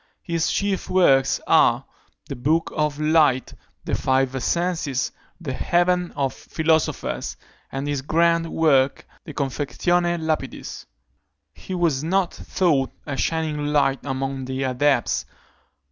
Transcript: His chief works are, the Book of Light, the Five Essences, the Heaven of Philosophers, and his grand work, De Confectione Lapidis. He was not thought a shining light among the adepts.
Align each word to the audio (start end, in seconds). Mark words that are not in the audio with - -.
His 0.23 0.51
chief 0.51 0.89
works 0.89 1.39
are, 1.45 1.85
the 2.27 2.35
Book 2.35 2.71
of 2.75 2.99
Light, 2.99 3.53
the 3.85 3.93
Five 3.93 4.33
Essences, 4.35 5.11
the 5.39 5.53
Heaven 5.53 6.11
of 6.15 6.33
Philosophers, 6.33 7.37
and 7.71 7.87
his 7.87 8.01
grand 8.01 8.51
work, 8.51 9.05
De 9.25 9.33
Confectione 9.35 10.17
Lapidis. 10.17 10.87
He 11.53 11.75
was 11.75 12.03
not 12.03 12.33
thought 12.33 12.89
a 13.05 13.15
shining 13.15 13.67
light 13.67 13.99
among 14.03 14.45
the 14.45 14.63
adepts. 14.63 15.27